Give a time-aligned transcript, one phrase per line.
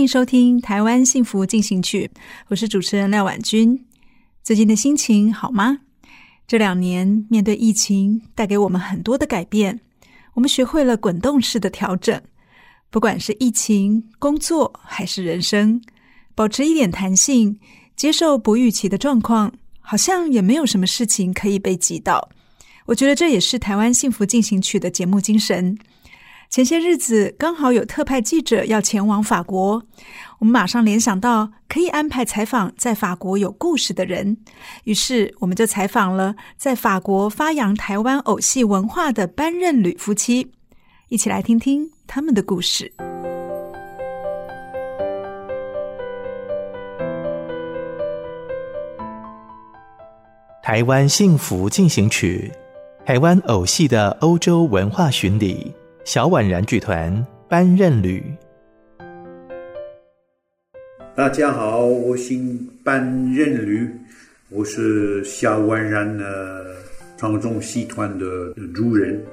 [0.00, 2.10] 欢迎收听《台湾幸福进行曲》，
[2.48, 3.84] 我是主持人廖婉君。
[4.42, 5.80] 最近的心情好吗？
[6.48, 9.78] 这两年面对疫情，带给我们很多的改变，
[10.32, 12.18] 我们学会了滚动式的调整。
[12.88, 15.78] 不管是疫情、工作还是人生，
[16.34, 17.60] 保持一点弹性，
[17.94, 22.26] 接受不预期的状况，好像也没有什么事情可以被击倒。
[22.86, 25.76] 我觉得这也是《台湾幸福进行曲》的节目精神。
[26.50, 29.80] 前些日子刚好有特派记者要前往法国，
[30.40, 34.36] 我们马上联想到可以安排采访在法国有故事的人，
[34.82, 40.50] 于是我们就采访了在法国发扬台湾偶戏文化的班任吕夫妻，
[41.08, 42.92] 一起来听听他们的故事。
[50.64, 52.50] 台湾幸福进行曲，
[53.06, 55.72] 台湾偶戏的欧洲文化巡礼。
[56.12, 58.20] 小宛然剧团班任吕，
[61.14, 63.88] 大家好，我姓班任吕，
[64.48, 66.74] 我是小宛然的
[67.16, 68.24] 庄重戏团的
[68.74, 69.24] 主人。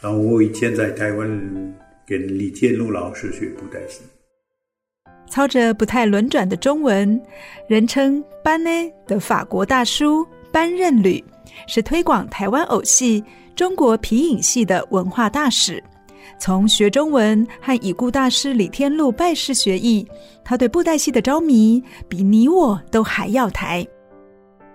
[0.00, 1.28] 然后我以前在台湾
[2.06, 4.00] 跟李天禄老师学布袋戏，
[5.28, 7.20] 操着不太轮转的中文，
[7.66, 8.70] 人称班呢
[9.08, 11.20] 的法国大叔班任吕，
[11.66, 13.24] 是推广台湾偶戏、
[13.56, 15.82] 中国皮影戏的文化大使。
[16.44, 20.06] 从学中文和已故大师李天禄拜师学艺，
[20.44, 23.82] 他对布袋戏的着迷比你我都还要台。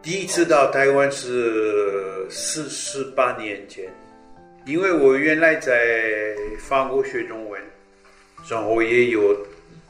[0.01, 3.85] 第一次到台湾是四十八年前，
[4.65, 7.61] 因为我原来在法国学中文，
[8.49, 9.21] 然后也有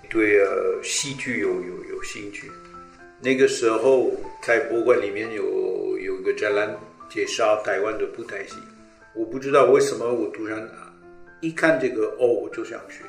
[0.09, 2.51] 对呃戏剧有有有兴趣。
[3.21, 4.11] 那个时候
[4.43, 6.77] 在博物馆里面有有一个展览
[7.09, 8.55] 介绍台湾的布袋戏，
[9.15, 10.69] 我不知道为什么我突然。
[11.41, 13.03] 一看这个哦，我就想学，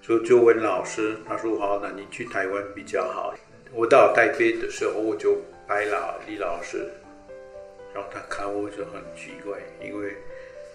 [0.00, 3.34] 所以就问老师，他说好，那你去台湾比较好。
[3.72, 6.90] 我到台北的时候，我就拜了李老师，
[7.94, 10.16] 然后他看我就很奇怪，因为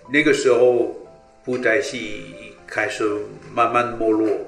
[0.10, 0.96] 那个时候
[1.44, 3.04] 布袋戏开始
[3.54, 4.48] 慢慢没落，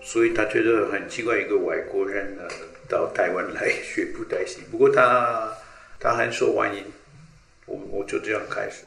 [0.00, 2.42] 所以他觉得很奇怪，一个外国人呢
[2.88, 4.62] 到台湾来学布袋戏。
[4.70, 5.52] 不过他
[6.00, 6.82] 他很受欢迎，
[7.66, 8.84] 我我就这样开始。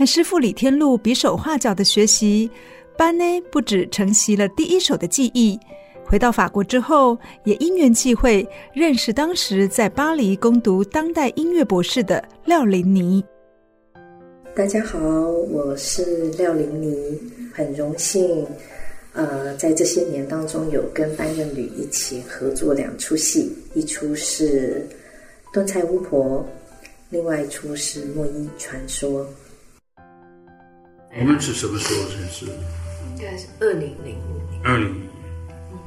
[0.00, 2.50] 和师父李天禄比手画脚的学习，
[2.96, 3.22] 班呢
[3.52, 5.60] 不止承袭了第一手的技艺，
[6.06, 13.22] 回到法国之后，也因缘际会认识当时在巴黎攻读当代音乐博士的廖琳妮。
[14.56, 17.20] 大家好，我是廖琳妮，
[17.52, 18.46] 很荣幸，
[19.12, 24.88] 呃，在这些年当中有跟班任吕一起合作两出戏，一出是
[25.52, 26.38] 《炖菜巫婆》，
[27.10, 29.20] 另外一出是《莫伊传说》。
[31.18, 32.52] 我们是什么时候认识的？
[33.10, 34.62] 应该是二零零五年。
[34.62, 35.82] 二零零五年，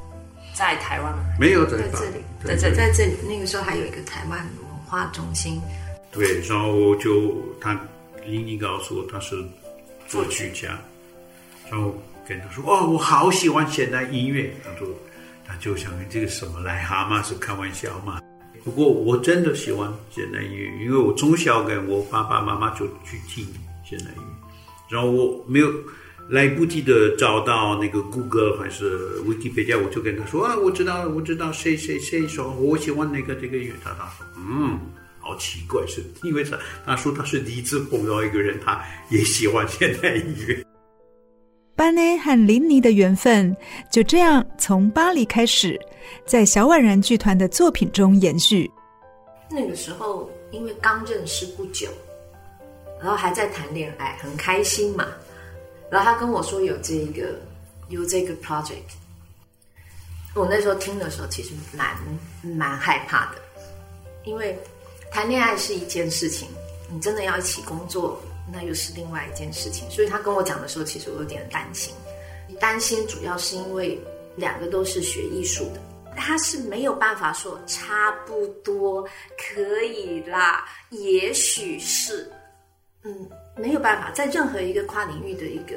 [0.54, 3.14] 在台湾没有在在这里，在在在这里。
[3.28, 5.62] 那个时候还有一个台湾文化中心。
[6.12, 7.74] 对，然后就他
[8.26, 9.42] 琳妮告诉我他是
[10.08, 10.78] 作曲家，
[11.72, 11.96] 然后
[12.28, 14.88] 跟他说：“哦，我好喜欢现代音乐。”他说
[15.48, 18.20] ：“他就想这个什么癞蛤蟆是开玩笑嘛？”
[18.64, 23.48] 不过我真的喜欢现代音乐，因为我从小跟我爸爸妈妈就去听
[23.84, 24.43] 现代音乐。
[24.94, 25.74] 然后我没有
[26.30, 34.80] 来不及的找到那个谷歌还是 Wikipedia，我就跟他说啊，我知道，我知道谁谁谁说我喜欢那个这个乐，他他说嗯，
[35.20, 38.80] 好奇怪，是因为他他说他是第一次碰到一个人，他
[39.10, 40.64] 也喜欢现代音乐。
[41.76, 43.58] 班内和林尼的缘分
[43.92, 45.80] 就这样从巴黎开始，
[46.24, 48.70] 在小婉然剧团的作品中延续。
[49.50, 51.88] 那个时候因为刚认识不久。
[53.04, 55.10] 然后还在谈恋爱，很开心嘛。
[55.92, 57.38] 然后他跟我说有这个
[57.90, 58.80] 有这个 project，
[60.34, 61.98] 我那时候听的时候，其实蛮
[62.42, 63.42] 蛮害怕的，
[64.24, 64.58] 因为
[65.12, 66.48] 谈恋爱是一件事情，
[66.90, 68.20] 你真的要一起工作，
[68.52, 69.88] 那又是另外一件事情。
[69.92, 71.94] 所以他跟我讲的时候，其实我有点担心。
[72.60, 74.00] 担心主要是因为
[74.36, 75.82] 两个都是学艺术的，
[76.16, 79.04] 他是没有办法说差不多
[79.38, 82.32] 可以啦，也许是，
[83.04, 85.76] 嗯，没有办法在任何一个跨领域的一个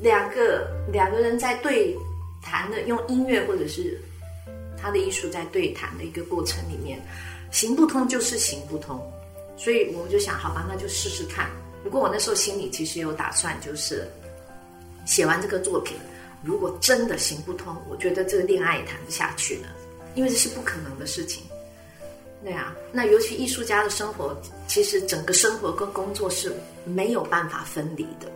[0.00, 1.96] 两个两个人在对。
[2.44, 3.96] 谈的用音乐或者是
[4.76, 7.00] 他的艺术在对谈的一个过程里面，
[7.52, 9.00] 行不通就是行不通，
[9.56, 11.48] 所以我们就想，好吧，那就试试看。
[11.84, 14.10] 不过我那时候心里其实有打算，就是
[15.06, 15.96] 写完这个作品，
[16.42, 19.68] 如果真的行不通，我觉得这个恋爱也谈不下去了，
[20.16, 21.44] 因为这是不可能的事情。
[22.44, 24.36] 对啊，那尤其艺术家的生活，
[24.66, 26.52] 其实整个生活跟工作是
[26.84, 28.30] 没有办法分离的。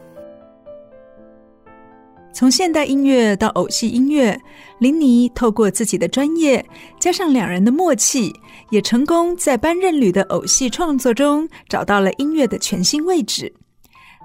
[2.32, 4.38] 从现代音乐到偶戏音乐，
[4.78, 6.64] 林妮透过自己的专业，
[7.00, 8.32] 加上两人的默契，
[8.70, 13.52] 也成功在班任履的偶戏创作中找到了音乐的全新位置。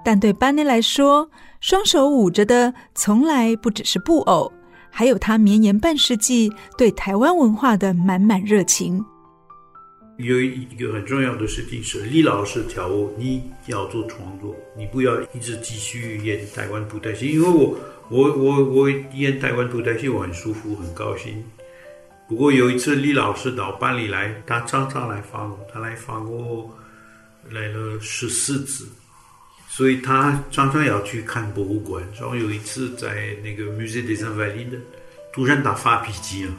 [0.04, 1.28] 但对班内来说，
[1.60, 4.52] 双手舞着的从来不只是布偶，
[4.90, 9.02] 还有他绵延半世纪对台湾文化的满满热情。
[10.22, 17.78] 有一个很重要的事情是，李老师教我，你要做创作，你不要一直继续演台湾布袋戏，因为我。
[18.08, 21.42] 我我我演台湾布袋戏，我很舒服，很高兴。
[22.28, 26.70] 不过有一次李老师到班里来，他常常来访我，他来访我
[27.48, 28.86] 来了十四次，
[29.66, 32.06] 所以他常常要去看博物馆。
[32.20, 34.80] 然后有一次在那个 Musée des Invalides，
[35.32, 36.52] 突然他发脾气了。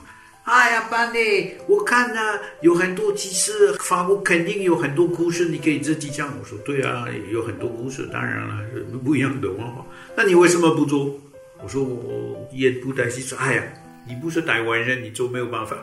[0.44, 2.20] 哎呀，班内，我看呢、
[2.62, 6.34] 有很多其实法国肯定有很多故事，你可以自己讲。
[6.38, 8.60] 我说对啊，有很多故事，当然了，
[9.04, 9.86] 不一样的文化。
[10.18, 11.18] 那你为什么不做？
[11.64, 13.64] 我说我也不担心，说哎呀，
[14.06, 15.78] 你不是台湾人，你就没有办法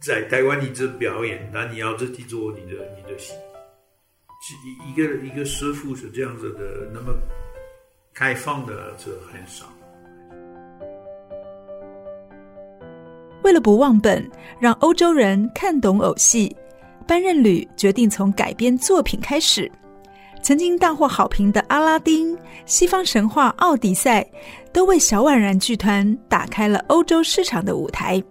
[0.00, 3.32] 在台湾你这表演，那你要自己做你的你的戏。
[4.42, 7.14] 一一个一个师傅是这样子的，那么
[8.12, 9.72] 开放的这很少。
[13.42, 14.28] 为了不忘本，
[14.60, 16.54] 让欧洲人看懂偶戏，
[17.06, 19.70] 班任旅决定从改编作品开始。
[20.42, 22.36] 曾经大获好评的《阿拉丁》、
[22.66, 24.22] 西方神话《奥迪赛》，
[24.72, 28.22] 都为小宛然剧团打开了欧洲市场的舞台。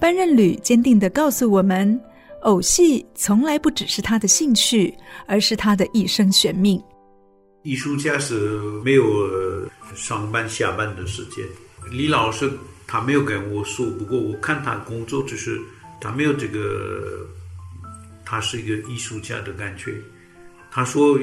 [0.00, 1.98] 班任旅坚定地告诉我们：
[2.42, 4.94] 偶戏从来不只是他的兴趣，
[5.26, 6.82] 而是他的一生悬命。
[7.62, 9.04] 艺术家是没有
[9.94, 11.44] 上班下班的时间。
[11.90, 12.50] 李老师
[12.86, 15.60] 他没有跟我说，不过我看他工作，就是
[16.00, 17.26] 他没有这个，
[18.24, 19.94] 他是一个艺术家的感觉。
[20.70, 21.18] 他说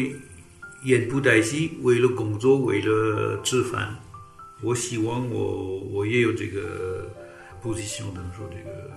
[0.84, 3.96] 演不带戏为了工作，为了吃饭。
[4.62, 7.10] 我希望我我也有这个
[7.62, 8.92] position 的说这个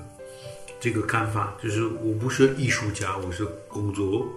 [0.81, 4.29] 这个看法，就是我不是艺术家，我是工作。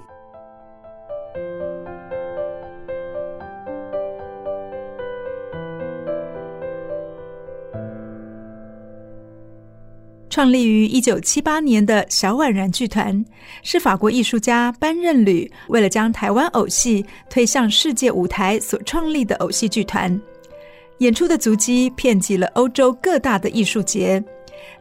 [10.39, 13.25] 创立于一九七八年的小宛然剧团，
[13.61, 20.17] 是法国艺术家班任履为了将台湾偶戏推向世界舞台所创立的偶戏剧团。
[20.99, 24.23] 演出的足迹遍及了欧洲各大的艺术节。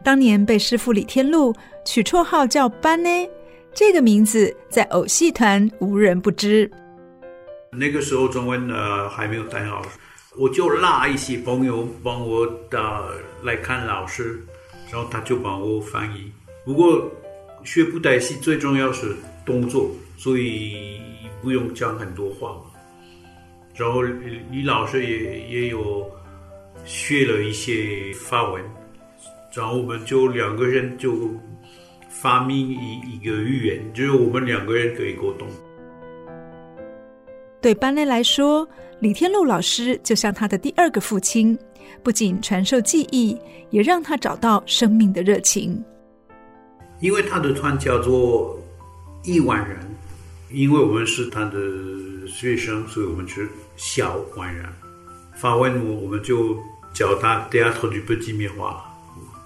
[0.01, 1.53] 当年被师父李天禄
[1.85, 3.09] 取绰号叫班呢，
[3.73, 6.71] 这个名字在偶戏团无人不知。
[7.73, 9.81] 那个时候中文呃还没有太好，
[10.37, 12.79] 我就拉一些朋友帮我的
[13.43, 14.41] 来看老师。
[14.91, 16.31] 然后他就帮我翻译。
[16.65, 17.09] 不过
[17.63, 19.15] 学布袋戏最重要是
[19.45, 20.99] 动作，所以
[21.41, 22.55] 不用讲很多话。
[23.75, 26.09] 然后李老师也也有
[26.85, 28.63] 学了一些法文，
[29.53, 31.33] 然后我们就两个人就
[32.09, 35.47] 发明一一个语言，就是我们两个人可以沟通。
[37.61, 38.67] 对班内来说，
[38.99, 41.57] 李天禄老师就像他的第二个父亲。
[42.01, 43.37] 不仅传授技艺，
[43.71, 45.83] 也让他找到生命的热情。
[47.01, 48.57] 因为他的团叫做
[49.23, 49.77] 亿万人，
[50.49, 51.59] 因为我们是他的
[52.27, 54.65] 学生，所以我们是小万人。
[55.35, 56.55] 法文我我们就
[56.93, 58.77] 叫他 Théâtre du Petit Miroir，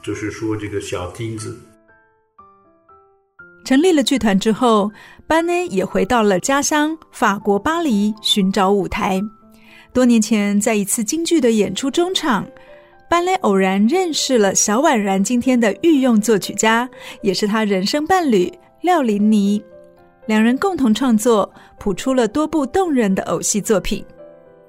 [0.03, 1.58] 就是说这个小亭子。
[3.63, 4.91] 成立了剧团之后，
[5.25, 9.22] 班内也回到了家乡法国巴黎寻找舞台。
[9.93, 12.46] 多年前，在一次京剧的演出中场，
[13.10, 16.89] 班内偶然认识了小宛然今天的御用作曲家，
[17.22, 18.51] 也是他人生伴侣
[18.82, 19.63] 廖琳妮。
[20.25, 24.03] 两人共同创作，谱出了多部动人的偶戏作品。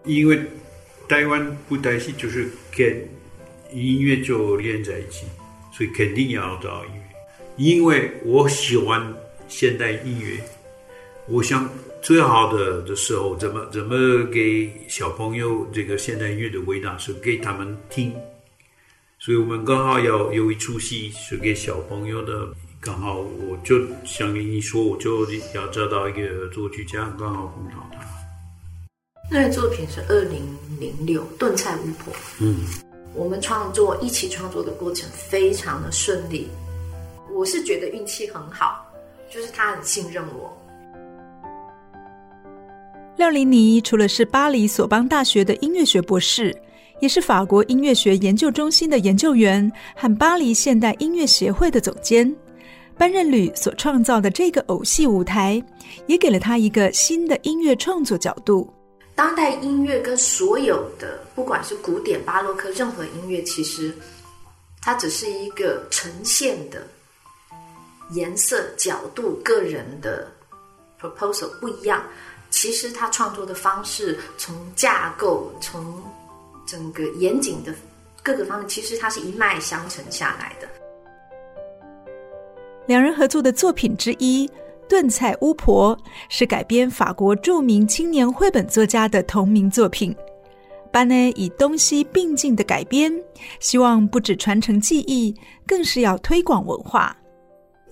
[0.04, 0.38] 因为
[1.08, 2.86] 台湾布袋戏就是跟
[3.72, 5.26] 音乐就连在一起，
[5.72, 7.03] 所以肯定要找音乐。
[7.56, 9.00] 因为我喜欢
[9.46, 10.40] 现代音乐，
[11.28, 11.70] 我想
[12.02, 18.12] 最好的的时候，怎么怎么给小朋友这个现代音乐的味道是给他们听，
[19.20, 22.49] 所以我们刚好要有一出戏是给小朋友的，
[22.80, 28.04] 刚好我就想跟你说，我就要找到一个作曲家，刚好碰到他。
[29.30, 30.42] 那个作品是二零
[30.80, 32.66] 零六《炖菜巫婆》，嗯，
[33.14, 36.49] 我们创作一起创作的过程非常的顺利。
[37.34, 38.86] 我是觉得运气很好，
[39.28, 40.56] 就是他很信任我。
[43.16, 46.56] 廖林妮除了是巴黎索邦大学的音乐学博士，
[47.00, 52.34] 也是法国音乐学研究中心的研究员和巴黎现代音乐协会的总监。
[52.96, 55.60] 班任吕所创造的这个偶戏舞台，
[56.06, 58.72] 也给了他一个新的音乐创作角度。
[59.16, 63.92] 当代音乐跟所有的，不管是古典、巴洛克，任何音乐，其实
[64.80, 66.80] 它只是一个呈现的。
[68.11, 70.28] 颜色、角度、个人的
[71.00, 72.02] proposal 不一样，
[72.50, 76.02] 其实他创作的方式，从架构、从
[76.66, 77.75] 整个严谨的
[78.23, 80.68] 各个方面，其实它是一脉相承下来的。
[82.87, 84.46] 两人合作的作品之一
[84.88, 85.96] 《炖菜巫婆》
[86.28, 90.14] 是改编法国著名青年绘本作家的同名作品。
[90.92, 93.12] 班内以东西并进的改编，
[93.58, 95.34] 希望不只传承技艺，
[95.66, 97.16] 更是要推广文化。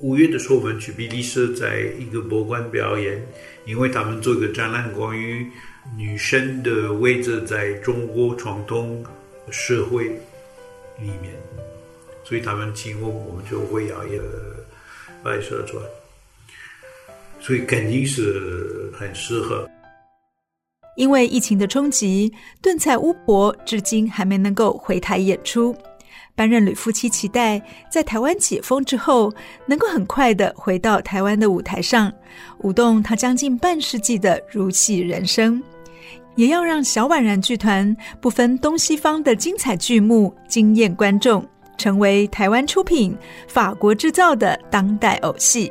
[0.03, 3.23] 五月的时候，我们去比利时，在一个博物馆表演，
[3.65, 5.47] 因为他们做一个展览，关于
[5.97, 9.05] 女生的位置在中国传统
[9.51, 10.07] 社会
[10.99, 11.33] 里面，
[12.25, 14.25] 所以他们请我，我们就会要一个
[15.23, 15.81] 白蛇传，
[17.41, 19.69] 所以肯定是很适合。
[20.97, 22.31] 因为疫情的冲击，
[22.61, 25.75] 炖菜巫婆至今还没能够回台演出。
[26.35, 29.33] 班任吕夫妻期待在台湾解封之后，
[29.67, 32.13] 能够很快的回到台湾的舞台上，
[32.59, 35.63] 舞动他将近半世纪的如戏人生，
[36.35, 41.47] 也要让小宛然剧团不分东西方的精彩剧目惊艳观众，
[41.77, 45.71] 成为台湾出品、法国制造的当代偶戏。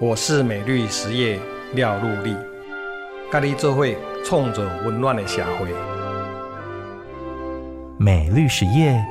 [0.00, 1.40] 我是美绿实业
[1.74, 2.32] 廖陆立，
[3.32, 5.74] 咖喱做会创造温暖的社会。
[7.96, 9.04] 美绿实业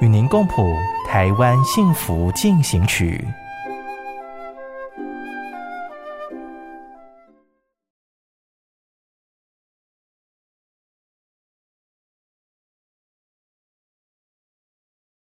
[0.00, 0.72] 与您共谱
[1.08, 3.26] 台湾幸福进行曲。